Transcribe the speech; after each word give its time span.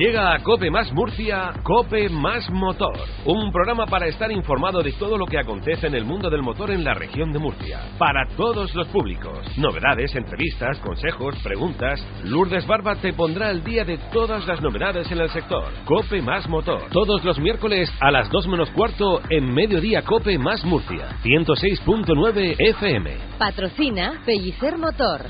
Llega 0.00 0.32
a 0.32 0.38
Cope 0.38 0.70
Más 0.70 0.90
Murcia, 0.94 1.52
Cope 1.62 2.08
Más 2.08 2.48
Motor, 2.48 2.96
un 3.26 3.52
programa 3.52 3.84
para 3.84 4.06
estar 4.06 4.32
informado 4.32 4.82
de 4.82 4.92
todo 4.92 5.18
lo 5.18 5.26
que 5.26 5.38
acontece 5.38 5.88
en 5.88 5.94
el 5.94 6.06
mundo 6.06 6.30
del 6.30 6.40
motor 6.40 6.70
en 6.70 6.82
la 6.82 6.94
región 6.94 7.34
de 7.34 7.38
Murcia, 7.38 7.82
para 7.98 8.26
todos 8.34 8.74
los 8.74 8.88
públicos. 8.88 9.46
Novedades, 9.58 10.14
entrevistas, 10.14 10.78
consejos, 10.78 11.36
preguntas. 11.42 12.02
Lourdes 12.24 12.66
Barba 12.66 12.94
te 12.94 13.12
pondrá 13.12 13.50
al 13.50 13.62
día 13.62 13.84
de 13.84 13.98
todas 14.10 14.46
las 14.46 14.62
novedades 14.62 15.12
en 15.12 15.20
el 15.20 15.28
sector. 15.28 15.70
Cope 15.84 16.22
Más 16.22 16.48
Motor, 16.48 16.88
todos 16.90 17.22
los 17.22 17.38
miércoles 17.38 17.92
a 18.00 18.10
las 18.10 18.30
2 18.30 18.46
menos 18.48 18.70
cuarto 18.70 19.20
en 19.28 19.52
Mediodía 19.52 20.00
Cope 20.00 20.38
Más 20.38 20.64
Murcia, 20.64 21.18
106.9 21.22 22.56
FM. 22.58 23.18
Patrocina 23.38 24.22
Pellicer 24.24 24.78
Motor. 24.78 25.26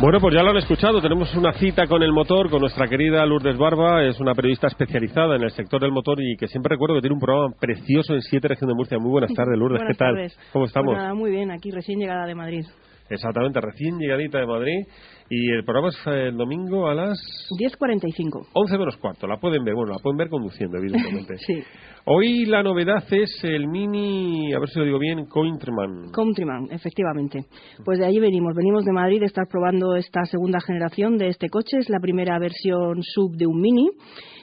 Bueno, 0.00 0.20
pues 0.20 0.32
ya 0.32 0.44
lo 0.44 0.50
han 0.50 0.56
escuchado. 0.58 1.00
Tenemos 1.02 1.34
una 1.34 1.52
cita 1.54 1.88
con 1.88 2.02
el 2.04 2.12
motor 2.12 2.48
con 2.50 2.60
nuestra 2.60 2.86
querida 2.86 3.26
Lourdes 3.26 3.58
Barba. 3.58 4.04
Es 4.04 4.20
una 4.20 4.32
periodista 4.32 4.68
especializada 4.68 5.34
en 5.34 5.42
el 5.42 5.50
sector 5.50 5.80
del 5.80 5.90
motor 5.90 6.20
y 6.22 6.36
que 6.36 6.46
siempre 6.46 6.74
recuerdo 6.74 6.94
que 6.94 7.00
tiene 7.00 7.14
un 7.14 7.20
programa 7.20 7.52
precioso 7.58 8.14
en 8.14 8.22
Siete 8.22 8.46
Región 8.46 8.68
de 8.68 8.74
Murcia. 8.76 8.96
Muy 8.98 9.10
buenas 9.10 9.34
tardes, 9.34 9.58
Lourdes. 9.58 9.80
Buenas 9.80 9.96
¿Qué 9.96 9.98
tal? 9.98 10.14
tardes. 10.14 10.38
¿Cómo 10.52 10.62
Pues 10.62 10.70
estamos? 10.70 10.94
nada, 10.96 11.14
muy 11.14 11.32
bien, 11.32 11.50
aquí 11.50 11.72
recién 11.72 11.98
llegada 11.98 12.26
de 12.26 12.34
Madrid. 12.36 12.64
Exactamente, 13.10 13.60
recién 13.60 13.98
llegadita 13.98 14.38
de 14.38 14.46
Madrid. 14.46 14.86
Y 15.30 15.50
el 15.52 15.64
programa 15.64 15.88
es 15.88 16.06
eh, 16.06 16.28
el 16.28 16.36
domingo 16.36 16.88
a 16.88 16.94
las 16.94 17.18
10.45. 17.58 18.48
11 18.52 18.78
menos 18.78 18.96
cuarto. 18.96 19.26
La 19.26 19.36
pueden 19.36 19.62
ver, 19.62 19.74
bueno, 19.74 19.92
la 19.92 19.98
pueden 19.98 20.16
ver 20.16 20.28
conduciendo, 20.28 20.78
evidentemente. 20.78 21.36
Sí, 21.46 21.62
Hoy 22.10 22.46
la 22.46 22.62
novedad 22.62 23.04
es 23.10 23.38
el 23.42 23.68
Mini, 23.68 24.54
a 24.54 24.58
ver 24.58 24.70
si 24.70 24.78
lo 24.78 24.86
digo 24.86 24.98
bien, 24.98 25.26
Countryman. 25.26 26.10
Countryman, 26.10 26.68
efectivamente. 26.70 27.44
Pues 27.84 27.98
de 27.98 28.06
allí 28.06 28.18
venimos, 28.18 28.54
venimos 28.54 28.86
de 28.86 28.92
Madrid 28.92 29.20
de 29.20 29.26
estar 29.26 29.44
probando 29.46 29.94
esta 29.94 30.24
segunda 30.24 30.58
generación 30.60 31.18
de 31.18 31.28
este 31.28 31.50
coche. 31.50 31.76
Es 31.78 31.90
la 31.90 32.00
primera 32.00 32.38
versión 32.38 33.02
sub 33.02 33.36
de 33.36 33.46
un 33.46 33.60
Mini. 33.60 33.90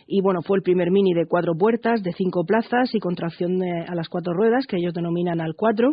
Y 0.08 0.22
bueno, 0.22 0.42
fue 0.46 0.58
el 0.58 0.64
primer 0.64 0.92
Mini 0.92 1.14
de 1.14 1.26
cuatro 1.28 1.54
puertas, 1.58 2.04
de 2.04 2.12
cinco 2.14 2.44
plazas 2.46 2.94
y 2.94 3.00
con 3.00 3.16
tracción 3.16 3.58
de- 3.58 3.86
a 3.88 3.96
las 3.96 4.08
cuatro 4.08 4.34
ruedas, 4.34 4.66
que 4.68 4.78
ellos 4.78 4.94
denominan 4.94 5.42
al 5.42 5.54
4. 5.56 5.90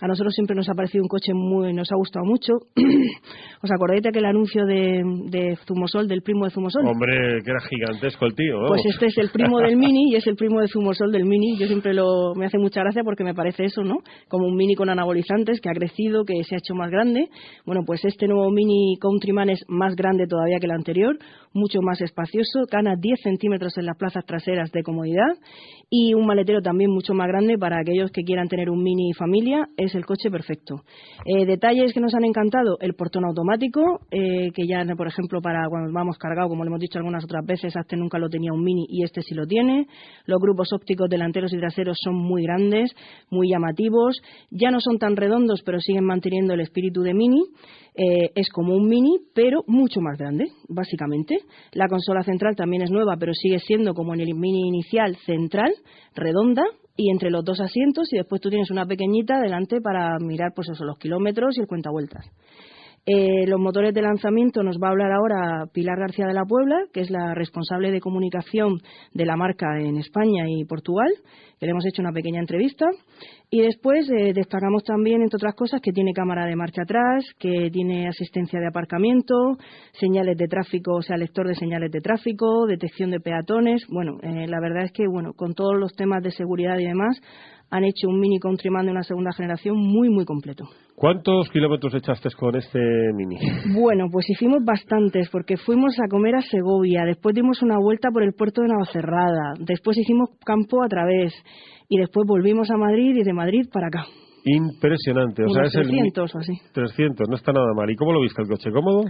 A 0.00 0.06
nosotros 0.08 0.34
siempre 0.34 0.56
nos 0.56 0.68
ha 0.68 0.74
parecido 0.74 1.04
un 1.04 1.08
coche 1.08 1.32
muy, 1.32 1.72
nos 1.72 1.90
ha 1.92 1.96
gustado 1.96 2.24
mucho. 2.26 2.54
¿Os 3.62 3.70
acordáis 3.70 4.02
de 4.02 4.08
aquel 4.08 4.24
anuncio 4.24 4.64
de, 4.66 5.02
de 5.30 5.56
Zumosol, 5.66 6.08
del 6.08 6.22
primo 6.22 6.44
de 6.44 6.50
Zumosol? 6.50 6.84
Hombre, 6.86 7.38
que 7.44 7.50
era 7.50 7.60
gigantesco 7.60 8.26
el 8.26 8.34
tío, 8.34 8.60
¿no? 8.62 8.66
Pues 8.68 8.82
este 8.86 9.06
es 9.06 9.18
el 9.18 9.30
primo 9.30 9.58
del 9.60 9.76
Mini 9.76 10.10
y 10.12 10.16
es 10.16 10.26
el 10.26 10.34
primo 10.34 10.60
de 10.60 10.66
Zumosol 10.68 11.12
del 11.12 11.24
Mini. 11.24 11.56
Yo 11.56 11.66
siempre 11.68 11.94
lo 11.94 12.34
me 12.34 12.46
hace 12.46 12.58
mucha 12.58 12.80
gracia 12.80 13.02
porque 13.04 13.22
me 13.22 13.34
parece 13.34 13.64
eso, 13.64 13.82
¿no? 13.84 13.96
Como 14.28 14.46
un 14.48 14.56
Mini 14.56 14.74
con 14.74 14.88
anabolizantes 14.90 15.60
que 15.60 15.68
ha 15.70 15.72
crecido, 15.74 16.24
que 16.24 16.42
se 16.44 16.56
ha 16.56 16.58
hecho 16.58 16.74
más 16.74 16.90
grande. 16.90 17.28
Bueno, 17.64 17.82
pues 17.86 18.04
este 18.04 18.26
nuevo 18.26 18.50
Mini 18.50 18.96
Countryman 19.00 19.50
es 19.50 19.64
más 19.68 19.94
grande 19.94 20.26
todavía 20.26 20.58
que 20.58 20.66
el 20.66 20.72
anterior, 20.72 21.16
mucho 21.54 21.80
más 21.82 22.00
espacioso, 22.00 22.64
gana 22.70 22.96
10 22.98 23.20
centímetros 23.22 23.76
en 23.78 23.86
las 23.86 23.96
plazas 23.96 24.24
traseras 24.24 24.70
de 24.70 24.82
comodidad 24.82 25.36
y 25.90 26.14
un 26.14 26.26
maletero 26.26 26.62
también 26.62 26.90
mucho 26.90 27.12
más 27.12 27.28
grande 27.28 27.58
para 27.58 27.78
aquellos 27.80 28.10
que 28.10 28.22
quieran 28.22 28.48
tener 28.48 28.70
un 28.70 28.82
Mini 28.82 29.12
familia. 29.12 29.68
Es 29.76 29.94
el 29.94 30.06
coche 30.06 30.30
perfecto. 30.30 30.82
Eh, 31.26 31.44
detalles 31.44 31.92
que 31.92 32.00
nos 32.00 32.14
han 32.14 32.24
encantado: 32.24 32.78
el 32.80 32.94
portón 32.94 33.24
automático, 33.26 34.00
eh, 34.10 34.50
que 34.54 34.66
ya, 34.66 34.84
por 34.96 35.06
ejemplo, 35.06 35.40
para 35.42 35.68
cuando 35.68 35.92
vamos 35.92 36.16
cargado, 36.18 36.48
como 36.48 36.64
le 36.64 36.68
hemos 36.68 36.80
dicho 36.80 36.98
algunas 36.98 37.24
otras 37.24 37.44
veces, 37.44 37.74
este 37.76 37.96
nunca 37.96 38.18
lo 38.18 38.28
tenía 38.28 38.52
un 38.52 38.64
Mini 38.64 38.86
y 38.88 39.04
este 39.04 39.20
sí 39.20 39.34
lo 39.34 39.46
tiene. 39.46 39.86
Los 40.26 40.40
grupos 40.40 40.72
ópticos 40.72 41.08
delanteros 41.10 41.52
y 41.52 41.58
traseros 41.58 41.98
son 42.02 42.14
muy 42.14 42.42
grandes, 42.42 42.94
muy 43.30 43.50
llamativos. 43.50 44.20
Ya 44.50 44.70
no 44.70 44.80
son 44.80 44.98
tan 44.98 45.16
redondos, 45.16 45.62
pero 45.62 45.78
siguen 45.80 46.04
manteniendo 46.04 46.54
el 46.54 46.60
espíritu 46.60 47.02
de 47.02 47.14
Mini. 47.14 47.42
Eh, 47.94 48.30
es 48.34 48.48
como 48.48 48.74
un 48.74 48.88
Mini, 48.88 49.18
pero 49.34 49.64
mucho 49.66 50.00
más 50.00 50.18
grande, 50.18 50.46
básicamente. 50.68 51.36
La 51.72 51.88
consola 51.88 52.22
central 52.22 52.56
también 52.56 52.82
es 52.82 52.90
nueva, 52.90 53.16
pero 53.18 53.34
sigue 53.34 53.58
siendo 53.58 53.94
como 53.94 54.14
en 54.14 54.20
el 54.20 54.34
Mini 54.34 54.68
inicial, 54.68 55.16
central, 55.26 55.72
redonda 56.14 56.64
y 56.96 57.10
entre 57.10 57.30
los 57.30 57.44
dos 57.44 57.60
asientos 57.60 58.12
y 58.12 58.16
después 58.16 58.40
tú 58.40 58.50
tienes 58.50 58.70
una 58.70 58.86
pequeñita 58.86 59.40
delante 59.40 59.80
para 59.80 60.18
mirar 60.18 60.52
pues 60.54 60.68
eso, 60.70 60.84
los 60.84 60.98
kilómetros 60.98 61.56
y 61.56 61.60
el 61.60 61.66
cuentavueltas. 61.66 62.26
Eh, 63.04 63.48
los 63.48 63.58
motores 63.58 63.92
de 63.94 64.00
lanzamiento 64.00 64.62
nos 64.62 64.76
va 64.76 64.86
a 64.86 64.90
hablar 64.92 65.10
ahora 65.10 65.66
Pilar 65.72 65.98
García 65.98 66.24
de 66.26 66.34
la 66.34 66.44
Puebla, 66.44 66.84
que 66.92 67.00
es 67.00 67.10
la 67.10 67.34
responsable 67.34 67.90
de 67.90 68.00
comunicación 68.00 68.78
de 69.12 69.26
la 69.26 69.34
marca 69.34 69.80
en 69.80 69.96
España 69.96 70.44
y 70.46 70.64
Portugal, 70.64 71.10
que 71.58 71.66
le 71.66 71.72
hemos 71.72 71.84
hecho 71.84 72.00
una 72.00 72.12
pequeña 72.12 72.38
entrevista. 72.38 72.86
Y 73.50 73.60
después 73.62 74.08
eh, 74.08 74.32
destacamos 74.32 74.84
también, 74.84 75.20
entre 75.20 75.36
otras 75.36 75.56
cosas, 75.56 75.80
que 75.80 75.92
tiene 75.92 76.12
cámara 76.12 76.46
de 76.46 76.54
marcha 76.54 76.82
atrás, 76.82 77.24
que 77.40 77.70
tiene 77.72 78.06
asistencia 78.06 78.60
de 78.60 78.68
aparcamiento, 78.68 79.34
señales 79.94 80.38
de 80.38 80.46
tráfico, 80.46 80.94
o 80.94 81.02
sea, 81.02 81.16
lector 81.16 81.48
de 81.48 81.56
señales 81.56 81.90
de 81.90 82.00
tráfico, 82.00 82.66
detección 82.68 83.10
de 83.10 83.18
peatones. 83.18 83.84
Bueno, 83.88 84.18
eh, 84.22 84.46
la 84.46 84.60
verdad 84.60 84.84
es 84.84 84.92
que, 84.92 85.08
bueno, 85.10 85.32
con 85.34 85.54
todos 85.54 85.74
los 85.76 85.92
temas 85.94 86.22
de 86.22 86.30
seguridad 86.30 86.78
y 86.78 86.84
demás, 86.84 87.20
han 87.72 87.84
hecho 87.84 88.06
un 88.06 88.20
Mini 88.20 88.38
Countryman 88.38 88.84
de 88.84 88.92
una 88.92 89.02
segunda 89.02 89.32
generación 89.32 89.78
muy, 89.78 90.10
muy 90.10 90.26
completo. 90.26 90.66
¿Cuántos 90.94 91.48
kilómetros 91.48 91.94
echaste 91.94 92.28
con 92.38 92.54
este 92.54 92.78
Mini? 93.16 93.36
Bueno, 93.74 94.08
pues 94.12 94.28
hicimos 94.28 94.62
bastantes, 94.62 95.30
porque 95.30 95.56
fuimos 95.56 95.98
a 95.98 96.06
comer 96.08 96.34
a 96.34 96.42
Segovia, 96.42 97.04
después 97.06 97.34
dimos 97.34 97.62
una 97.62 97.78
vuelta 97.78 98.10
por 98.12 98.24
el 98.24 98.34
puerto 98.34 98.60
de 98.60 98.68
Navacerrada, 98.68 99.54
después 99.58 99.96
hicimos 99.96 100.28
campo 100.44 100.84
a 100.84 100.88
través, 100.88 101.32
y 101.88 101.98
después 101.98 102.26
volvimos 102.28 102.70
a 102.70 102.76
Madrid 102.76 103.16
y 103.16 103.24
de 103.24 103.32
Madrid 103.32 103.64
para 103.72 103.86
acá. 103.86 104.04
Impresionante. 104.44 105.44
O 105.44 105.48
sea, 105.48 105.62
Unos 105.62 105.74
es 105.74 105.80
el 105.80 105.86
300 105.88 106.34
o 106.34 106.38
así. 106.38 106.52
300, 106.74 107.28
no 107.28 107.36
está 107.36 107.52
nada 107.52 107.72
mal. 107.76 107.88
¿Y 107.88 107.96
cómo 107.96 108.12
lo 108.12 108.20
viste 108.20 108.42
el 108.42 108.48
coche? 108.48 108.70
¿Cómodo? 108.72 109.04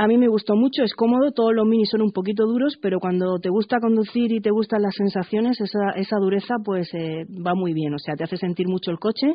A 0.00 0.06
mí 0.06 0.16
me 0.16 0.28
gustó 0.28 0.54
mucho, 0.54 0.84
es 0.84 0.94
cómodo, 0.94 1.32
todos 1.32 1.52
los 1.52 1.66
minis 1.66 1.90
son 1.90 2.02
un 2.02 2.12
poquito 2.12 2.46
duros, 2.46 2.78
pero 2.80 3.00
cuando 3.00 3.40
te 3.40 3.48
gusta 3.48 3.80
conducir 3.80 4.30
y 4.30 4.40
te 4.40 4.52
gustan 4.52 4.82
las 4.82 4.94
sensaciones, 4.94 5.60
esa, 5.60 5.90
esa 5.96 6.18
dureza 6.20 6.54
pues 6.64 6.88
eh, 6.94 7.24
va 7.44 7.56
muy 7.56 7.72
bien, 7.74 7.92
o 7.94 7.98
sea, 7.98 8.14
te 8.14 8.22
hace 8.22 8.36
sentir 8.36 8.68
mucho 8.68 8.92
el 8.92 9.00
coche 9.00 9.26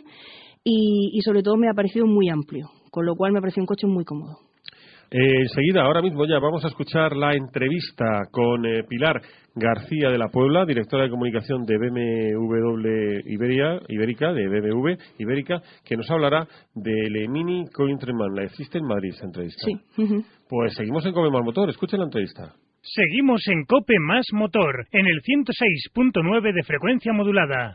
y, 0.64 1.12
y 1.12 1.22
sobre 1.22 1.44
todo 1.44 1.58
me 1.58 1.70
ha 1.70 1.74
parecido 1.74 2.06
muy 2.06 2.30
amplio, 2.30 2.70
con 2.92 3.06
lo 3.06 3.14
cual 3.18 3.34
me 3.34 3.40
ha 3.40 3.42
parecido 3.42 3.64
un 3.64 3.68
coche 3.68 3.88
muy 3.88 4.06
cómodo. 4.06 4.38
Eh, 5.16 5.42
enseguida, 5.42 5.84
ahora 5.84 6.02
mismo 6.02 6.26
ya, 6.26 6.40
vamos 6.40 6.66
a 6.66 6.70
escuchar 6.70 7.16
la 7.16 7.36
entrevista 7.36 8.24
con 8.32 8.66
eh, 8.66 8.84
Pilar 8.90 9.22
García 9.54 10.10
de 10.10 10.18
la 10.18 10.30
Puebla, 10.30 10.66
directora 10.66 11.04
de 11.04 11.12
comunicación 11.12 11.66
de 11.66 11.78
BMW 11.78 13.20
Iberia, 13.28 13.80
Ibérica, 13.90 14.34
de 14.34 14.48
BMW 14.48 14.96
Ibérica, 15.20 15.62
que 15.86 15.98
nos 15.98 16.10
hablará 16.10 16.48
del 16.74 17.30
Mini 17.30 17.64
Countryman. 17.72 18.34
La 18.34 18.46
existe 18.46 18.80
en 18.80 18.86
Madrid 18.86 19.12
esa 19.12 19.26
entrevista. 19.26 19.64
Sí. 19.64 20.02
ujú. 20.02 20.24
Pues 20.54 20.76
seguimos 20.76 21.04
en 21.04 21.14
Come 21.14 21.32
Más 21.32 21.44
Motor, 21.44 21.72
escuchen 21.72 21.98
la 21.98 22.06
entrevista. 22.06 22.54
Seguimos 22.84 23.42
en 23.48 23.66
Cope 23.66 23.96
Más 24.00 24.28
Motor, 24.34 24.86
en 24.92 25.08
el 25.08 25.24
106.9 25.24 26.54
de 26.54 26.62
frecuencia 26.62 27.12
modulada. 27.12 27.72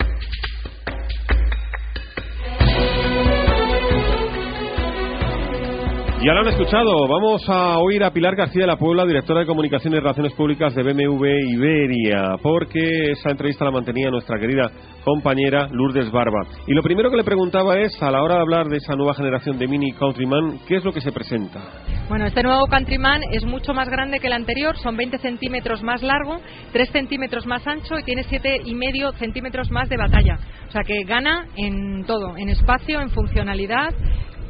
Ya 6.21 6.35
lo 6.35 6.41
han 6.41 6.49
escuchado. 6.49 7.07
Vamos 7.07 7.49
a 7.49 7.79
oír 7.79 8.03
a 8.03 8.11
Pilar 8.11 8.35
García 8.35 8.63
de 8.63 8.67
la 8.67 8.77
Puebla, 8.77 9.07
directora 9.07 9.41
de 9.41 9.47
Comunicación 9.47 9.95
y 9.95 9.99
Relaciones 9.99 10.33
Públicas 10.33 10.75
de 10.75 10.83
BMW 10.83 11.27
Iberia, 11.53 12.35
porque 12.43 13.13
esa 13.13 13.31
entrevista 13.31 13.65
la 13.65 13.71
mantenía 13.71 14.11
nuestra 14.11 14.37
querida 14.37 14.69
compañera 15.05 15.69
Lourdes 15.71 16.11
Barba. 16.11 16.45
Y 16.67 16.75
lo 16.75 16.83
primero 16.83 17.09
que 17.09 17.17
le 17.19 17.23
preguntaba 17.23 17.79
es, 17.79 18.03
a 18.03 18.11
la 18.11 18.25
hora 18.25 18.35
de 18.35 18.41
hablar 18.41 18.67
de 18.67 18.79
esa 18.79 18.97
nueva 18.97 19.15
generación 19.15 19.59
de 19.59 19.69
Mini 19.69 19.93
Countryman, 19.93 20.59
¿qué 20.67 20.79
es 20.79 20.85
lo 20.85 20.93
que 20.93 21.01
se 21.01 21.13
presenta? 21.13 21.61
Bueno, 22.09 22.27
este 22.27 22.43
nuevo 22.43 22.67
Countryman 22.67 23.21
es 23.31 23.45
mucho 23.45 23.73
más 23.73 23.89
grande 23.89 24.19
que 24.19 24.27
el 24.27 24.33
anterior, 24.33 24.77
son 24.79 24.97
20 24.97 25.19
centímetros 25.19 25.85
más 25.85 26.03
largo, 26.03 26.41
3 26.73 26.91
centímetros 26.91 27.47
más 27.47 27.65
ancho 27.65 27.97
y 27.97 28.03
tiene 28.03 28.23
7,5 28.25 29.15
centímetros 29.19 29.71
más 29.71 29.89
de 29.89 29.97
batalla. 29.97 30.39
O 30.69 30.73
sea 30.73 30.83
que 30.83 31.05
gana 31.05 31.47
en 31.57 32.05
todo, 32.05 32.37
en 32.37 32.49
espacio, 32.49 33.01
en 33.01 33.11
funcionalidad, 33.11 33.95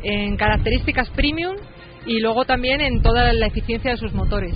en 0.02 0.36
características 0.36 1.10
premium 1.10 1.56
y 2.06 2.20
luego 2.20 2.44
también 2.44 2.80
en 2.80 3.02
toda 3.02 3.32
la 3.32 3.46
eficiencia 3.46 3.92
de 3.92 3.96
sus 3.96 4.12
motores. 4.12 4.54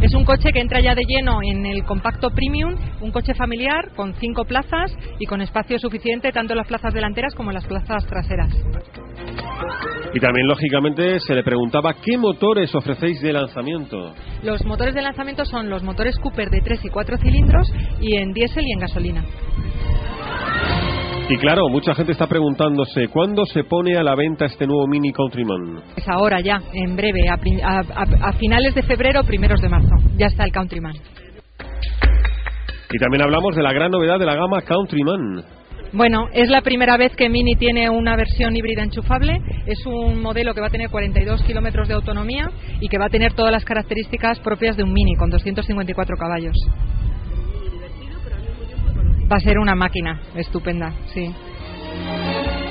Es 0.00 0.14
un 0.14 0.24
coche 0.24 0.52
que 0.52 0.60
entra 0.60 0.80
ya 0.80 0.94
de 0.94 1.02
lleno 1.02 1.40
en 1.42 1.66
el 1.66 1.82
compacto 1.82 2.30
premium, 2.30 2.76
un 3.00 3.10
coche 3.10 3.34
familiar 3.34 3.90
con 3.96 4.14
cinco 4.14 4.44
plazas 4.44 4.92
y 5.18 5.26
con 5.26 5.40
espacio 5.40 5.76
suficiente 5.80 6.30
tanto 6.30 6.52
en 6.52 6.58
las 6.58 6.68
plazas 6.68 6.94
delanteras 6.94 7.34
como 7.34 7.50
en 7.50 7.54
las 7.54 7.66
plazas 7.66 8.06
traseras. 8.06 8.54
Y 10.14 10.20
también, 10.20 10.46
lógicamente, 10.46 11.18
se 11.20 11.34
le 11.34 11.42
preguntaba 11.42 11.94
qué 11.94 12.16
motores 12.16 12.72
ofrecéis 12.74 13.20
de 13.20 13.32
lanzamiento. 13.32 14.14
Los 14.42 14.64
motores 14.64 14.94
de 14.94 15.02
lanzamiento 15.02 15.44
son 15.44 15.68
los 15.68 15.82
motores 15.82 16.16
Cooper 16.18 16.48
de 16.48 16.60
3 16.60 16.84
y 16.84 16.88
4 16.88 17.18
cilindros 17.18 17.68
y 18.00 18.16
en 18.16 18.32
diésel 18.32 18.64
y 18.66 18.72
en 18.72 18.78
gasolina. 18.78 19.24
Y 21.30 21.36
claro, 21.36 21.68
mucha 21.68 21.94
gente 21.94 22.12
está 22.12 22.26
preguntándose, 22.26 23.08
¿cuándo 23.08 23.44
se 23.44 23.62
pone 23.64 23.96
a 23.98 24.02
la 24.02 24.14
venta 24.14 24.46
este 24.46 24.66
nuevo 24.66 24.86
Mini 24.86 25.12
Countryman? 25.12 25.82
Es 25.96 26.08
ahora 26.08 26.40
ya, 26.40 26.62
en 26.72 26.96
breve, 26.96 27.28
a, 27.28 27.34
a- 27.34 28.28
a- 28.28 28.32
finales 28.32 28.74
de 28.74 28.82
febrero 28.82 29.22
primeros 29.24 29.60
de 29.60 29.68
marzo. 29.68 29.94
Ya 30.16 30.26
está 30.26 30.44
el 30.44 30.52
Countryman. 30.52 30.94
Y 32.90 32.98
también 32.98 33.22
hablamos 33.22 33.54
de 33.54 33.62
la 33.62 33.72
gran 33.74 33.90
novedad 33.90 34.18
de 34.18 34.24
la 34.24 34.34
gama 34.36 34.62
Countryman. 34.62 35.42
Bueno, 35.92 36.28
es 36.32 36.48
la 36.50 36.62
primera 36.62 36.96
vez 36.96 37.14
que 37.14 37.28
Mini 37.28 37.54
tiene 37.56 37.90
una 37.90 38.16
versión 38.16 38.56
híbrida 38.56 38.82
enchufable. 38.82 39.38
Es 39.66 39.84
un 39.86 40.22
modelo 40.22 40.54
que 40.54 40.60
va 40.62 40.66
a 40.68 40.70
tener 40.70 40.88
42 40.90 41.42
kilómetros 41.44 41.88
de 41.88 41.94
autonomía 41.94 42.50
y 42.80 42.88
que 42.88 42.98
va 42.98 43.06
a 43.06 43.10
tener 43.10 43.34
todas 43.34 43.52
las 43.52 43.64
características 43.66 44.38
propias 44.40 44.76
de 44.78 44.82
un 44.84 44.92
Mini 44.94 45.14
con 45.16 45.28
254 45.30 46.16
caballos. 46.16 46.56
Va 49.30 49.36
a 49.36 49.40
ser 49.40 49.58
una 49.58 49.74
máquina 49.74 50.20
estupenda, 50.34 50.92
sí. 51.12 51.30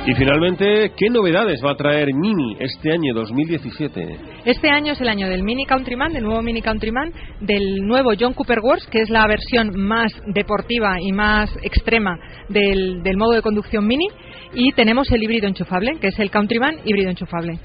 Y 0.07 0.13
finalmente, 0.13 0.93
¿qué 0.95 1.09
novedades 1.09 1.61
va 1.63 1.71
a 1.71 1.75
traer 1.75 2.13
Mini 2.13 2.55
este 2.59 2.93
año 2.93 3.13
2017? 3.13 4.17
Este 4.45 4.69
año 4.69 4.93
es 4.93 5.01
el 5.01 5.09
año 5.09 5.27
del 5.27 5.43
Mini 5.43 5.65
Countryman, 5.65 6.13
del 6.13 6.23
nuevo 6.23 6.41
Mini 6.41 6.61
Countryman, 6.61 7.11
del 7.41 7.85
nuevo 7.85 8.11
John 8.17 8.33
Cooper 8.33 8.59
Wars, 8.61 8.87
que 8.87 9.01
es 9.01 9.09
la 9.09 9.27
versión 9.27 9.77
más 9.77 10.13
deportiva 10.27 10.95
y 11.01 11.11
más 11.11 11.53
extrema 11.61 12.17
del, 12.47 13.03
del 13.03 13.17
modo 13.17 13.33
de 13.33 13.41
conducción 13.41 13.85
Mini, 13.85 14.07
y 14.53 14.71
tenemos 14.71 15.11
el 15.11 15.21
híbrido 15.21 15.45
enchufable, 15.47 15.97
que 15.99 16.07
es 16.07 16.19
el 16.19 16.31
Countryman 16.31 16.77
híbrido 16.85 17.09
enchufable. 17.09 17.59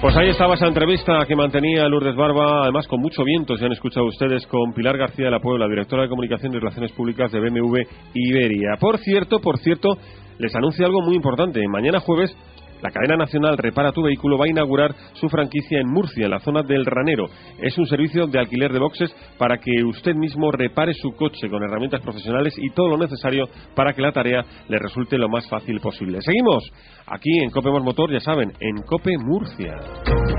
Pues 0.00 0.14
ahí 0.14 0.28
estaba 0.28 0.54
esa 0.54 0.66
entrevista 0.66 1.24
que 1.26 1.34
mantenía 1.34 1.88
Lourdes 1.88 2.14
Barba, 2.14 2.64
además 2.64 2.86
con 2.86 3.00
mucho 3.00 3.24
viento, 3.24 3.56
si 3.56 3.64
han 3.64 3.72
escuchado 3.72 4.06
ustedes, 4.06 4.46
con 4.46 4.74
Pilar 4.74 4.98
García 4.98 5.24
de 5.24 5.30
la 5.30 5.40
Puebla, 5.40 5.66
directora 5.66 6.02
de 6.02 6.10
Comunicación 6.10 6.52
y 6.52 6.58
Relaciones 6.58 6.92
Públicas 6.92 7.32
de 7.32 7.40
BMW 7.40 7.78
Iberia. 8.12 8.76
Por 8.78 8.98
cierto, 8.98 9.40
por 9.40 9.58
cierto, 9.58 9.96
les 10.38 10.54
anuncio 10.54 10.84
algo 10.84 11.00
muy 11.00 11.16
importante. 11.16 11.66
Mañana 11.66 12.00
jueves 12.00 12.36
la 12.82 12.90
cadena 12.90 13.16
nacional 13.16 13.56
Repara 13.58 13.92
tu 13.92 14.02
vehículo 14.02 14.38
va 14.38 14.44
a 14.46 14.50
inaugurar 14.50 14.94
su 15.14 15.28
franquicia 15.28 15.80
en 15.80 15.88
Murcia, 15.88 16.24
en 16.24 16.30
la 16.30 16.40
zona 16.40 16.62
del 16.62 16.84
Ranero. 16.84 17.26
Es 17.60 17.76
un 17.78 17.86
servicio 17.86 18.26
de 18.26 18.38
alquiler 18.38 18.72
de 18.72 18.78
boxes 18.78 19.14
para 19.38 19.58
que 19.58 19.84
usted 19.84 20.14
mismo 20.14 20.50
repare 20.50 20.92
su 20.94 21.12
coche 21.12 21.48
con 21.48 21.62
herramientas 21.62 22.00
profesionales 22.00 22.54
y 22.58 22.70
todo 22.70 22.88
lo 22.88 22.98
necesario 22.98 23.48
para 23.74 23.92
que 23.92 24.02
la 24.02 24.12
tarea 24.12 24.44
le 24.68 24.78
resulte 24.78 25.18
lo 25.18 25.28
más 25.28 25.48
fácil 25.48 25.80
posible. 25.80 26.20
Seguimos 26.20 26.64
aquí 27.06 27.30
en 27.42 27.50
Cope 27.50 27.70
Más 27.70 27.82
Motor, 27.82 28.12
ya 28.12 28.20
saben, 28.20 28.52
en 28.60 28.82
Cope 28.82 29.16
Murcia. 29.18 29.74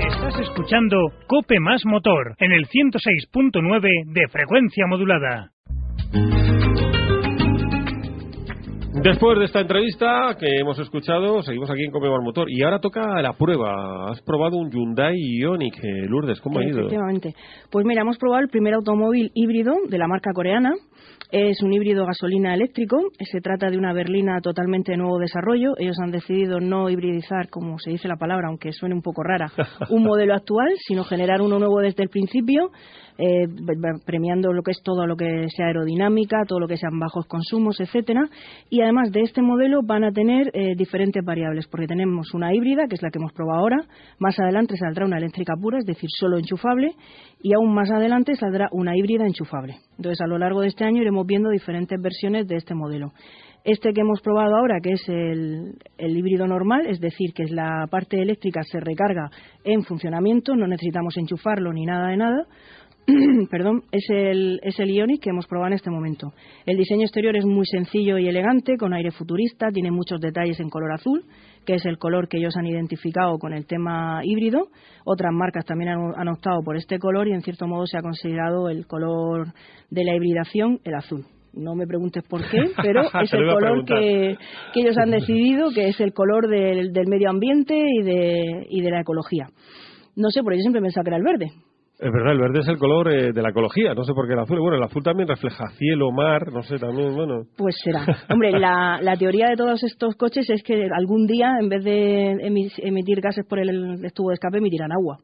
Estás 0.00 0.38
escuchando 0.40 0.96
Cope 1.26 1.60
Más 1.60 1.82
Motor 1.84 2.34
en 2.38 2.52
el 2.52 2.66
106.9 2.66 3.88
de 4.06 4.28
frecuencia 4.28 4.86
modulada. 4.86 5.50
Después 9.02 9.38
de 9.38 9.44
esta 9.44 9.60
entrevista 9.60 10.36
que 10.40 10.46
hemos 10.60 10.76
escuchado, 10.80 11.40
seguimos 11.42 11.70
aquí 11.70 11.84
en 11.84 11.92
Cope 11.92 12.08
Más 12.08 12.20
Motor 12.20 12.50
y 12.50 12.62
ahora 12.64 12.80
toca 12.80 13.22
la 13.22 13.32
prueba. 13.32 14.10
Has 14.10 14.20
probado 14.22 14.56
un 14.56 14.70
Hyundai 14.70 15.14
Ioniq, 15.16 15.76
eh, 15.76 16.06
Lourdes, 16.08 16.40
¿cómo 16.40 16.58
ha 16.58 16.64
ido? 16.64 16.80
Efectivamente. 16.80 17.32
Pues 17.70 17.86
mira, 17.86 18.02
hemos 18.02 18.18
probado 18.18 18.42
el 18.42 18.48
primer 18.48 18.74
automóvil 18.74 19.30
híbrido 19.34 19.72
de 19.88 19.98
la 19.98 20.08
marca 20.08 20.32
coreana. 20.34 20.72
Es 21.30 21.62
un 21.62 21.74
híbrido 21.74 22.06
gasolina 22.06 22.54
eléctrico. 22.54 22.96
Se 23.30 23.42
trata 23.42 23.68
de 23.68 23.76
una 23.76 23.92
berlina 23.92 24.40
totalmente 24.40 24.92
de 24.92 24.98
nuevo 24.98 25.18
desarrollo. 25.18 25.74
Ellos 25.76 25.98
han 26.02 26.10
decidido 26.10 26.58
no 26.58 26.88
hibridizar, 26.88 27.50
como 27.50 27.78
se 27.78 27.90
dice 27.90 28.08
la 28.08 28.16
palabra, 28.16 28.48
aunque 28.48 28.72
suene 28.72 28.94
un 28.94 29.02
poco 29.02 29.22
rara, 29.22 29.52
un 29.90 30.04
modelo 30.04 30.34
actual, 30.34 30.72
sino 30.86 31.04
generar 31.04 31.42
uno 31.42 31.58
nuevo 31.58 31.80
desde 31.80 32.02
el 32.02 32.08
principio, 32.08 32.70
eh, 33.18 33.46
premiando 34.06 34.54
lo 34.54 34.62
que 34.62 34.70
es 34.70 34.80
todo 34.82 35.06
lo 35.06 35.16
que 35.16 35.48
sea 35.54 35.66
aerodinámica, 35.66 36.44
todo 36.46 36.60
lo 36.60 36.66
que 36.66 36.78
sean 36.78 36.98
bajos 36.98 37.26
consumos, 37.26 37.78
etcétera. 37.78 38.22
Y 38.70 38.80
además 38.80 39.12
de 39.12 39.20
este 39.20 39.42
modelo 39.42 39.82
van 39.84 40.04
a 40.04 40.12
tener 40.12 40.50
eh, 40.54 40.76
diferentes 40.76 41.22
variables, 41.22 41.66
porque 41.66 41.86
tenemos 41.86 42.32
una 42.32 42.54
híbrida, 42.54 42.86
que 42.88 42.94
es 42.94 43.02
la 43.02 43.10
que 43.10 43.18
hemos 43.18 43.34
probado 43.34 43.60
ahora. 43.60 43.76
Más 44.18 44.38
adelante 44.38 44.78
saldrá 44.78 45.04
una 45.04 45.18
eléctrica 45.18 45.52
pura, 45.60 45.76
es 45.76 45.84
decir, 45.84 46.08
solo 46.18 46.38
enchufable. 46.38 46.92
Y 47.42 47.52
aún 47.52 47.74
más 47.74 47.90
adelante 47.90 48.34
saldrá 48.34 48.68
una 48.72 48.96
híbrida 48.96 49.26
enchufable. 49.26 49.76
Entonces, 49.98 50.20
a 50.20 50.26
lo 50.26 50.38
largo 50.38 50.62
de 50.62 50.68
este 50.68 50.84
año 50.84 50.87
iremos 50.96 51.26
viendo 51.26 51.50
diferentes 51.50 52.00
versiones 52.00 52.46
de 52.46 52.56
este 52.56 52.74
modelo. 52.74 53.12
Este 53.64 53.92
que 53.92 54.00
hemos 54.00 54.20
probado 54.20 54.56
ahora, 54.56 54.78
que 54.82 54.92
es 54.92 55.08
el, 55.08 55.74
el 55.98 56.16
híbrido 56.16 56.46
normal, 56.46 56.86
es 56.86 57.00
decir, 57.00 57.32
que 57.34 57.42
es 57.42 57.50
la 57.50 57.86
parte 57.90 58.20
eléctrica 58.20 58.62
se 58.62 58.80
recarga 58.80 59.30
en 59.64 59.82
funcionamiento, 59.82 60.54
no 60.54 60.66
necesitamos 60.66 61.16
enchufarlo 61.16 61.72
ni 61.72 61.84
nada 61.84 62.08
de 62.08 62.16
nada. 62.16 62.46
Perdón, 63.50 63.84
es 63.90 64.04
el, 64.10 64.60
es 64.62 64.78
el 64.78 64.90
Ioniq 64.90 65.22
que 65.22 65.30
hemos 65.30 65.46
probado 65.46 65.68
en 65.68 65.74
este 65.74 65.90
momento. 65.90 66.32
El 66.66 66.76
diseño 66.76 67.02
exterior 67.02 67.34
es 67.36 67.44
muy 67.46 67.64
sencillo 67.64 68.18
y 68.18 68.28
elegante, 68.28 68.76
con 68.76 68.92
aire 68.92 69.10
futurista, 69.10 69.70
tiene 69.72 69.90
muchos 69.90 70.20
detalles 70.20 70.60
en 70.60 70.68
color 70.68 70.92
azul, 70.92 71.24
que 71.64 71.74
es 71.74 71.86
el 71.86 71.96
color 71.96 72.28
que 72.28 72.36
ellos 72.36 72.54
han 72.56 72.66
identificado 72.66 73.38
con 73.38 73.54
el 73.54 73.66
tema 73.66 74.20
híbrido. 74.24 74.68
Otras 75.04 75.32
marcas 75.32 75.64
también 75.64 75.90
han, 75.90 76.12
han 76.16 76.28
optado 76.28 76.60
por 76.62 76.76
este 76.76 76.98
color 76.98 77.28
y 77.28 77.32
en 77.32 77.40
cierto 77.40 77.66
modo 77.66 77.86
se 77.86 77.96
ha 77.96 78.02
considerado 78.02 78.68
el 78.68 78.86
color 78.86 79.54
de 79.90 80.04
la 80.04 80.14
hibridación 80.14 80.80
el 80.84 80.94
azul. 80.94 81.24
No 81.54 81.74
me 81.74 81.86
preguntes 81.86 82.22
por 82.28 82.42
qué, 82.50 82.58
pero 82.82 83.02
es 83.22 83.32
el 83.32 83.46
color 83.46 83.84
que, 83.86 84.36
que 84.74 84.80
ellos 84.80 84.98
han 84.98 85.10
decidido, 85.12 85.70
que 85.70 85.88
es 85.88 86.00
el 86.00 86.12
color 86.12 86.46
del, 86.46 86.92
del 86.92 87.06
medio 87.06 87.30
ambiente 87.30 87.74
y 87.74 88.02
de, 88.02 88.66
y 88.68 88.82
de 88.82 88.90
la 88.90 89.00
ecología. 89.00 89.46
No 90.14 90.28
sé, 90.28 90.42
porque 90.42 90.58
yo 90.58 90.62
siempre 90.62 90.80
he 90.80 90.82
pensado 90.82 91.04
que 91.04 91.10
era 91.10 91.16
el 91.16 91.24
verde. 91.24 91.52
Es 92.00 92.12
verdad, 92.12 92.32
el 92.32 92.38
verde 92.38 92.60
es 92.60 92.68
el 92.68 92.78
color 92.78 93.08
eh, 93.12 93.32
de 93.32 93.42
la 93.42 93.50
ecología, 93.50 93.92
no 93.92 94.04
sé 94.04 94.12
por 94.14 94.28
qué 94.28 94.34
el 94.34 94.38
azul. 94.38 94.60
Bueno, 94.60 94.76
el 94.76 94.84
azul 94.84 95.02
también 95.02 95.26
refleja 95.28 95.68
cielo, 95.76 96.12
mar, 96.12 96.52
no 96.52 96.62
sé, 96.62 96.78
también, 96.78 97.12
bueno. 97.12 97.42
Pues 97.56 97.74
será. 97.82 98.04
Hombre, 98.30 98.52
la, 98.52 99.00
la 99.02 99.16
teoría 99.16 99.48
de 99.48 99.56
todos 99.56 99.82
estos 99.82 100.14
coches 100.14 100.48
es 100.48 100.62
que 100.62 100.86
algún 100.96 101.26
día, 101.26 101.54
en 101.60 101.68
vez 101.68 101.82
de 101.82 102.34
emi- 102.34 102.72
emitir 102.78 103.20
gases 103.20 103.44
por 103.48 103.58
el 103.58 104.04
estuvo 104.04 104.28
de 104.28 104.34
escape, 104.34 104.58
emitirán 104.58 104.92
agua. 104.92 105.18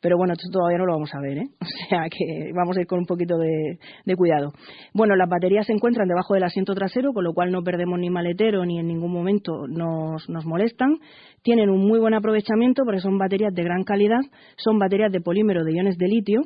Pero 0.00 0.16
bueno, 0.16 0.34
esto 0.34 0.48
todavía 0.52 0.78
no 0.78 0.86
lo 0.86 0.92
vamos 0.92 1.10
a 1.14 1.20
ver, 1.20 1.38
¿eh? 1.38 1.48
O 1.60 1.88
sea 1.88 2.02
que 2.10 2.52
vamos 2.54 2.76
a 2.76 2.80
ir 2.82 2.86
con 2.86 2.98
un 2.98 3.06
poquito 3.06 3.36
de, 3.38 3.78
cuidado. 4.16 4.52
Bueno, 4.92 5.16
las 5.16 5.28
baterías 5.28 5.66
se 5.66 5.72
encuentran 5.72 6.06
debajo 6.06 6.34
del 6.34 6.44
asiento 6.44 6.74
trasero, 6.74 7.12
con 7.12 7.24
lo 7.24 7.32
cual 7.32 7.50
no 7.50 7.62
perdemos 7.62 7.98
ni 7.98 8.10
maletero 8.10 8.64
ni 8.64 8.78
en 8.78 8.86
ningún 8.86 9.12
momento 9.12 9.66
nos, 9.66 10.28
nos 10.28 10.44
molestan. 10.44 10.98
Tienen 11.42 11.70
un 11.70 11.86
muy 11.86 11.98
buen 11.98 12.14
aprovechamiento 12.14 12.82
porque 12.84 13.00
son 13.00 13.16
baterías 13.16 13.54
de 13.54 13.62
gran 13.62 13.84
calidad, 13.84 14.20
son 14.56 14.78
baterías 14.78 15.10
de 15.10 15.20
polímero 15.20 15.64
de 15.64 15.72
iones 15.72 15.96
de 15.96 16.08
litio, 16.08 16.42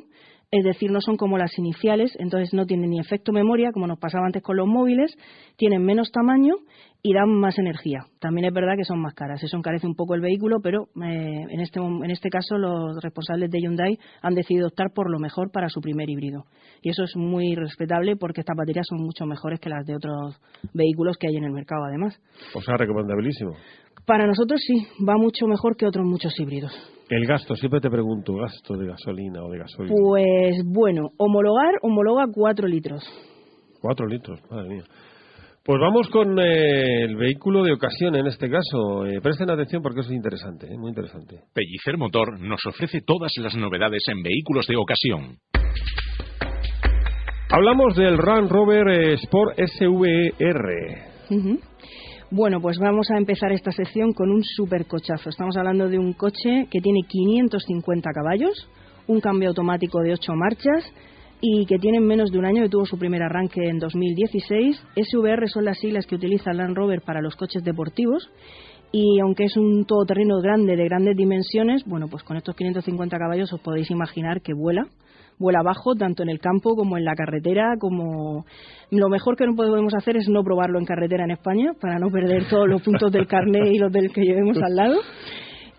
es 0.53 0.63
decir, 0.63 0.91
no 0.91 1.01
son 1.01 1.17
como 1.17 1.39
las 1.39 1.57
iniciales, 1.57 2.15
entonces 2.19 2.53
no 2.53 2.67
tienen 2.67 2.91
ni 2.91 2.99
efecto 2.99 3.31
memoria, 3.31 3.71
como 3.73 3.87
nos 3.87 3.97
pasaba 3.97 4.27
antes 4.27 4.43
con 4.43 4.55
los 4.55 4.67
móviles, 4.67 5.17
tienen 5.57 5.83
menos 5.83 6.11
tamaño 6.11 6.57
y 7.01 7.11
dan 7.11 7.27
más 7.39 7.57
energía. 7.57 8.05
También 8.19 8.45
es 8.45 8.53
verdad 8.53 8.75
que 8.77 8.83
son 8.83 9.01
más 9.01 9.15
caras, 9.15 9.41
eso 9.41 9.57
encarece 9.57 9.87
un 9.87 9.95
poco 9.95 10.13
el 10.13 10.21
vehículo, 10.21 10.59
pero 10.61 10.89
eh, 11.03 11.45
en, 11.49 11.59
este, 11.59 11.79
en 11.79 12.11
este 12.11 12.29
caso 12.29 12.59
los 12.59 13.01
responsables 13.01 13.49
de 13.49 13.61
Hyundai 13.61 13.97
han 14.21 14.35
decidido 14.35 14.67
optar 14.67 14.91
por 14.93 15.09
lo 15.09 15.17
mejor 15.17 15.49
para 15.51 15.69
su 15.69 15.81
primer 15.81 16.07
híbrido. 16.07 16.45
Y 16.83 16.91
eso 16.91 17.03
es 17.03 17.15
muy 17.15 17.55
respetable 17.55 18.15
porque 18.15 18.41
estas 18.41 18.55
baterías 18.55 18.85
son 18.87 18.99
mucho 19.01 19.25
mejores 19.25 19.59
que 19.59 19.69
las 19.69 19.87
de 19.87 19.95
otros 19.95 20.39
vehículos 20.71 21.17
que 21.17 21.29
hay 21.29 21.35
en 21.35 21.45
el 21.45 21.51
mercado, 21.51 21.83
además. 21.83 22.21
O 22.53 22.61
sea, 22.61 22.77
recomendabilísimo. 22.77 23.53
Para 24.05 24.27
nosotros 24.27 24.61
sí, 24.65 24.85
va 25.07 25.15
mucho 25.17 25.47
mejor 25.47 25.77
que 25.77 25.85
otros 25.85 26.05
muchos 26.05 26.37
híbridos. 26.39 26.71
El 27.09 27.25
gasto, 27.25 27.55
siempre 27.55 27.79
te 27.79 27.89
pregunto, 27.89 28.35
gasto 28.35 28.75
de 28.75 28.87
gasolina 28.87 29.43
o 29.43 29.49
de 29.49 29.59
gasolina. 29.59 29.95
Pues 29.95 30.55
bueno, 30.65 31.09
homologar, 31.17 31.75
homologa 31.81 32.25
4 32.33 32.67
litros. 32.67 33.03
Cuatro 33.81 34.07
litros, 34.07 34.39
madre 34.49 34.69
mía. 34.69 34.83
Pues 35.65 35.79
vamos 35.79 36.09
con 36.09 36.37
eh, 36.39 37.03
el 37.03 37.15
vehículo 37.15 37.63
de 37.63 37.71
ocasión 37.71 38.15
en 38.15 38.27
este 38.27 38.49
caso. 38.49 39.05
Eh, 39.05 39.21
presten 39.21 39.49
atención 39.49 39.81
porque 39.81 40.01
es 40.01 40.11
interesante, 40.11 40.67
eh, 40.67 40.77
muy 40.77 40.89
interesante. 40.89 41.39
Pellicer 41.53 41.97
Motor 41.97 42.37
nos 42.39 42.65
ofrece 42.65 42.99
todas 43.05 43.31
las 43.37 43.55
novedades 43.55 44.03
en 44.07 44.21
vehículos 44.21 44.67
de 44.67 44.75
ocasión. 44.75 45.37
Hablamos 47.49 47.95
del 47.95 48.17
Land 48.17 48.49
Rover 48.49 48.89
Sport 49.13 49.57
SVR. 49.57 51.13
Ujú. 51.29 51.59
Bueno, 52.35 52.59
pues 52.59 52.79
vamos 52.79 53.11
a 53.11 53.17
empezar 53.19 53.51
esta 53.51 53.71
sección 53.71 54.11
con 54.11 54.31
un 54.31 54.43
supercochazo. 54.43 55.29
Estamos 55.29 55.55
hablando 55.55 55.87
de 55.87 55.99
un 55.99 56.13
coche 56.13 56.65
que 56.71 56.81
tiene 56.81 57.01
550 57.07 58.09
caballos, 58.11 58.67
un 59.05 59.21
cambio 59.21 59.49
automático 59.49 60.01
de 60.01 60.13
8 60.13 60.33
marchas 60.33 60.83
y 61.41 61.67
que 61.67 61.77
tiene 61.77 61.99
menos 61.99 62.31
de 62.31 62.39
un 62.39 62.45
año 62.45 62.63
que 62.63 62.69
tuvo 62.69 62.87
su 62.87 62.97
primer 62.97 63.21
arranque 63.21 63.69
en 63.69 63.77
2016. 63.77 64.83
SVR 64.95 65.47
son 65.47 65.65
las 65.65 65.77
siglas 65.77 66.07
que 66.07 66.15
utiliza 66.15 66.53
Land 66.53 66.75
Rover 66.75 67.01
para 67.01 67.21
los 67.21 67.35
coches 67.35 67.63
deportivos 67.63 68.27
y 68.91 69.19
aunque 69.19 69.43
es 69.43 69.55
un 69.55 69.85
todoterreno 69.85 70.41
grande 70.41 70.75
de 70.75 70.85
grandes 70.85 71.15
dimensiones, 71.15 71.85
bueno, 71.85 72.07
pues 72.07 72.23
con 72.23 72.37
estos 72.37 72.55
550 72.55 73.15
caballos 73.15 73.53
os 73.53 73.61
podéis 73.61 73.91
imaginar 73.91 74.41
que 74.41 74.55
vuela 74.55 74.87
vuela 75.39 75.59
abajo, 75.59 75.95
tanto 75.95 76.23
en 76.23 76.29
el 76.29 76.39
campo 76.39 76.75
como 76.75 76.97
en 76.97 77.05
la 77.05 77.15
carretera, 77.15 77.75
como 77.79 78.45
lo 78.91 79.09
mejor 79.09 79.35
que 79.35 79.45
no 79.45 79.55
podemos 79.55 79.93
hacer 79.95 80.17
es 80.17 80.29
no 80.29 80.43
probarlo 80.43 80.79
en 80.79 80.85
carretera 80.85 81.23
en 81.23 81.31
España 81.31 81.73
para 81.79 81.99
no 81.99 82.09
perder 82.09 82.47
todos 82.49 82.67
los 82.67 82.81
puntos 82.81 83.11
del 83.11 83.27
carnet 83.27 83.67
y 83.71 83.79
los 83.79 83.91
del 83.91 84.11
que 84.11 84.21
llevemos 84.21 84.57
al 84.61 84.75
lado. 84.75 84.99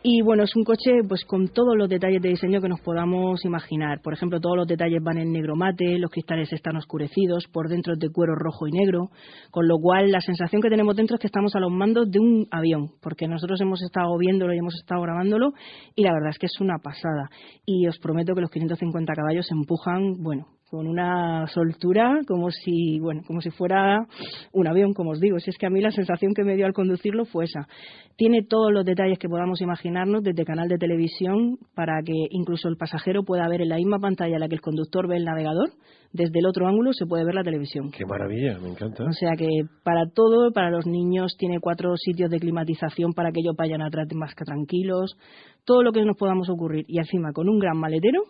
Y 0.06 0.20
bueno, 0.20 0.42
es 0.42 0.54
un 0.54 0.64
coche 0.64 1.00
pues 1.08 1.24
con 1.24 1.48
todos 1.48 1.78
los 1.78 1.88
detalles 1.88 2.20
de 2.20 2.28
diseño 2.28 2.60
que 2.60 2.68
nos 2.68 2.82
podamos 2.82 3.42
imaginar. 3.42 4.02
Por 4.02 4.12
ejemplo, 4.12 4.38
todos 4.38 4.54
los 4.54 4.66
detalles 4.66 5.02
van 5.02 5.16
en 5.16 5.32
negro 5.32 5.56
mate, 5.56 5.98
los 5.98 6.10
cristales 6.10 6.52
están 6.52 6.76
oscurecidos, 6.76 7.46
por 7.50 7.70
dentro 7.70 7.94
es 7.94 7.98
de 7.98 8.10
cuero 8.10 8.34
rojo 8.34 8.68
y 8.68 8.72
negro, 8.72 9.08
con 9.50 9.66
lo 9.66 9.78
cual 9.78 10.10
la 10.10 10.20
sensación 10.20 10.60
que 10.60 10.68
tenemos 10.68 10.94
dentro 10.94 11.14
es 11.14 11.20
que 11.22 11.26
estamos 11.26 11.56
a 11.56 11.58
los 11.58 11.72
mandos 11.72 12.10
de 12.10 12.18
un 12.18 12.46
avión, 12.50 12.90
porque 13.00 13.26
nosotros 13.26 13.58
hemos 13.62 13.80
estado 13.82 14.14
viéndolo 14.18 14.52
y 14.52 14.58
hemos 14.58 14.74
estado 14.74 15.00
grabándolo 15.00 15.54
y 15.94 16.02
la 16.02 16.12
verdad 16.12 16.32
es 16.32 16.38
que 16.38 16.46
es 16.52 16.60
una 16.60 16.76
pasada. 16.82 17.30
Y 17.64 17.86
os 17.88 17.98
prometo 17.98 18.34
que 18.34 18.42
los 18.42 18.50
550 18.50 19.10
caballos 19.14 19.50
empujan, 19.50 20.22
bueno, 20.22 20.48
con 20.74 20.88
una 20.88 21.46
soltura 21.46 22.22
como 22.26 22.50
si, 22.50 22.98
bueno, 22.98 23.22
como 23.28 23.40
si 23.40 23.50
fuera 23.50 24.04
un 24.52 24.66
avión, 24.66 24.92
como 24.92 25.12
os 25.12 25.20
digo. 25.20 25.38
Si 25.38 25.50
es 25.50 25.56
que 25.56 25.66
a 25.66 25.70
mí 25.70 25.80
la 25.80 25.92
sensación 25.92 26.34
que 26.34 26.42
me 26.42 26.56
dio 26.56 26.66
al 26.66 26.72
conducirlo 26.72 27.24
fue 27.26 27.44
esa. 27.44 27.68
Tiene 28.16 28.42
todos 28.42 28.72
los 28.72 28.84
detalles 28.84 29.20
que 29.20 29.28
podamos 29.28 29.60
imaginarnos 29.60 30.24
desde 30.24 30.44
canal 30.44 30.68
de 30.68 30.76
televisión 30.76 31.58
para 31.76 32.02
que 32.04 32.12
incluso 32.30 32.68
el 32.68 32.76
pasajero 32.76 33.22
pueda 33.22 33.48
ver 33.48 33.60
en 33.60 33.68
la 33.68 33.76
misma 33.76 34.00
pantalla 34.00 34.34
en 34.34 34.40
la 34.40 34.48
que 34.48 34.56
el 34.56 34.60
conductor 34.60 35.06
ve 35.06 35.16
el 35.16 35.24
navegador, 35.24 35.70
desde 36.12 36.40
el 36.40 36.46
otro 36.46 36.66
ángulo 36.66 36.92
se 36.92 37.06
puede 37.06 37.24
ver 37.24 37.36
la 37.36 37.44
televisión. 37.44 37.92
Qué 37.92 38.04
maravilla, 38.04 38.58
me 38.58 38.70
encanta. 38.70 39.04
O 39.04 39.12
sea 39.12 39.36
que 39.36 39.48
para 39.84 40.06
todo, 40.12 40.50
para 40.52 40.70
los 40.70 40.86
niños, 40.86 41.36
tiene 41.38 41.60
cuatro 41.60 41.96
sitios 41.96 42.30
de 42.30 42.40
climatización 42.40 43.12
para 43.12 43.30
que 43.30 43.40
ellos 43.40 43.54
vayan 43.56 43.82
atrás 43.82 44.08
más 44.14 44.34
que 44.34 44.44
tranquilos, 44.44 45.16
todo 45.64 45.84
lo 45.84 45.92
que 45.92 46.04
nos 46.04 46.16
podamos 46.16 46.48
ocurrir. 46.50 46.84
Y 46.88 46.98
encima 46.98 47.32
con 47.32 47.48
un 47.48 47.60
gran 47.60 47.76
maletero 47.78 48.22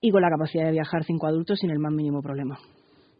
y 0.00 0.10
con 0.10 0.22
la 0.22 0.30
capacidad 0.30 0.64
de 0.64 0.72
viajar 0.72 1.04
cinco 1.04 1.26
adultos 1.26 1.58
sin 1.60 1.70
el 1.70 1.78
más 1.78 1.92
mínimo 1.92 2.22
problema. 2.22 2.58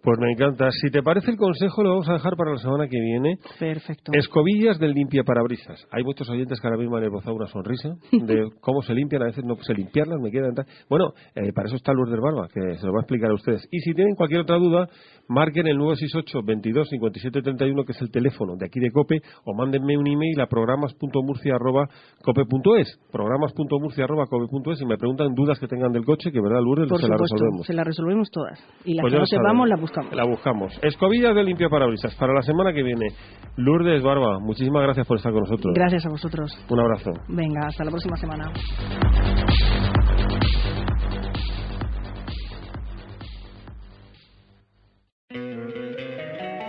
Pues 0.03 0.19
me 0.21 0.31
encanta. 0.33 0.71
Si 0.71 0.91
te 0.91 1.03
parece 1.03 1.31
el 1.33 1.37
consejo, 1.37 1.83
lo 1.83 1.91
vamos 1.91 2.09
a 2.09 2.15
dejar 2.15 2.35
para 2.37 2.53
la 2.53 2.59
semana 2.59 2.87
que 2.89 2.99
viene. 3.01 3.37
Perfecto. 3.59 4.13
Escobillas 4.15 4.79
del 4.79 4.93
limpia 4.93 5.23
parabrisas. 5.25 5.87
Hay 5.91 6.03
muchos 6.05 6.29
oyentes 6.31 6.61
que 6.61 6.67
ahora 6.67 6.79
mismo 6.79 6.97
han 6.97 7.05
esbozado 7.05 7.35
una 7.35 7.47
sonrisa 7.49 7.91
de 8.13 8.49
cómo 8.61 8.81
se 8.83 8.95
limpian. 8.95 9.23
A 9.23 9.27
veces 9.27 9.45
no 9.45 9.57
sé 9.57 9.75
limpiarlas, 9.75 10.19
me 10.21 10.31
quedan. 10.31 10.55
Bueno, 10.89 11.13
eh, 11.35 11.53
para 11.53 11.67
eso 11.67 11.77
está 11.77 11.93
Lourdes 11.93 12.21
Barba, 12.21 12.47
que 12.49 12.77
se 12.79 12.87
lo 12.87 12.93
va 12.93 13.01
a 13.01 13.03
explicar 13.03 13.31
a 13.31 13.35
ustedes. 13.35 13.67
Y 13.71 13.81
si 13.81 13.93
tienen 13.93 14.15
cualquier 14.15 14.41
otra 14.43 14.57
duda, 14.57 14.89
marquen 15.29 15.67
el 15.67 15.77
968 15.77 16.43
22 16.47 16.89
57 16.89 17.43
31, 17.43 17.85
que 17.85 17.93
es 17.93 18.01
el 18.01 18.11
teléfono 18.11 18.57
de 18.57 18.65
aquí 18.67 18.79
de 18.81 18.91
COPE, 18.93 19.21
o 19.45 19.53
mándenme 19.55 19.99
un 19.99 20.07
email 20.07 20.41
a 20.41 20.47
programas.murcia.cope.es. 20.47 22.99
Programas.murcia.cope.es 23.13 24.81
y 24.81 24.87
me 24.87 24.97
preguntan 24.97 25.35
dudas 25.35 25.59
que 25.59 25.67
tengan 25.67 25.91
del 25.93 26.05
coche, 26.05 26.31
que 26.33 26.41
verdad, 26.41 26.61
Lourdes, 26.63 26.89
Por 26.89 27.01
se 27.01 27.09
las 27.09 27.17
supuesto, 27.17 27.37
resolvemos. 27.37 27.67
se 27.67 27.73
las 27.75 27.87
resolvemos 27.87 28.31
todas. 28.31 28.59
Y 28.85 28.95
las 28.95 29.03
Pues 29.03 29.13
que 29.13 29.19
no 29.21 29.27
sepamos 29.27 29.69
las 29.69 29.81
buscamos. 29.89 30.15
La 30.15 30.25
buscamos. 30.25 30.79
Escobillas 30.83 31.35
de 31.35 31.43
limpia 31.43 31.69
parabrisas 31.69 32.15
para 32.17 32.33
la 32.33 32.43
semana 32.43 32.73
que 32.73 32.83
viene. 32.83 33.09
Lourdes 33.57 34.03
Barba, 34.03 34.39
muchísimas 34.39 34.83
gracias 34.83 35.07
por 35.07 35.17
estar 35.17 35.33
con 35.33 35.43
nosotros. 35.43 35.75
Gracias 35.75 36.07
a 36.07 36.11
vosotros. 36.11 36.53
Un 36.69 36.81
abrazo. 36.81 37.13
Venga, 37.29 37.67
hasta 37.67 37.85
la 37.85 37.91
próxima 37.91 38.17
semana. 38.17 38.53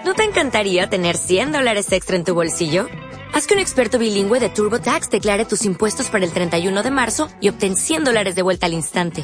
¿No 0.06 0.14
te 0.16 0.24
encantaría 0.24 0.88
tener 0.88 1.16
100 1.16 1.52
dólares 1.52 1.92
extra 1.92 2.16
en 2.16 2.24
tu 2.24 2.34
bolsillo? 2.34 2.88
Haz 3.34 3.46
que 3.46 3.54
un 3.54 3.60
experto 3.60 4.00
bilingüe 4.00 4.40
de 4.40 4.50
TurboTax 4.50 5.12
declare 5.12 5.46
tus 5.46 5.64
impuestos 5.66 6.10
para 6.10 6.26
el 6.26 6.34
31 6.34 6.82
de 6.82 6.92
marzo 6.92 7.30
y 7.40 7.50
obtén 7.50 7.76
100 7.76 8.06
dólares 8.06 8.36
de 8.36 8.42
vuelta 8.42 8.66
al 8.66 8.74
instante. 8.74 9.24